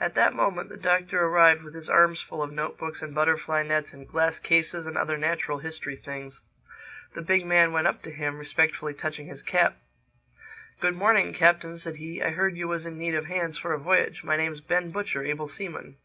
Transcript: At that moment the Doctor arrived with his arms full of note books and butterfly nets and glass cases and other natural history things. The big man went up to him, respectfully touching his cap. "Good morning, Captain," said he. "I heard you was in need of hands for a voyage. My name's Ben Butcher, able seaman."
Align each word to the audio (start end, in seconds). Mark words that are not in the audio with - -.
At 0.00 0.14
that 0.14 0.32
moment 0.32 0.70
the 0.70 0.78
Doctor 0.78 1.22
arrived 1.26 1.62
with 1.62 1.74
his 1.74 1.90
arms 1.90 2.22
full 2.22 2.42
of 2.42 2.50
note 2.50 2.78
books 2.78 3.02
and 3.02 3.14
butterfly 3.14 3.62
nets 3.62 3.92
and 3.92 4.08
glass 4.08 4.38
cases 4.38 4.86
and 4.86 4.96
other 4.96 5.18
natural 5.18 5.58
history 5.58 5.94
things. 5.94 6.40
The 7.12 7.20
big 7.20 7.44
man 7.44 7.70
went 7.70 7.86
up 7.86 8.00
to 8.04 8.10
him, 8.10 8.38
respectfully 8.38 8.94
touching 8.94 9.26
his 9.26 9.42
cap. 9.42 9.76
"Good 10.80 10.94
morning, 10.96 11.34
Captain," 11.34 11.76
said 11.76 11.96
he. 11.96 12.22
"I 12.22 12.30
heard 12.30 12.56
you 12.56 12.66
was 12.66 12.86
in 12.86 12.96
need 12.96 13.14
of 13.14 13.26
hands 13.26 13.58
for 13.58 13.74
a 13.74 13.78
voyage. 13.78 14.24
My 14.24 14.36
name's 14.38 14.62
Ben 14.62 14.90
Butcher, 14.90 15.22
able 15.22 15.48
seaman." 15.48 15.98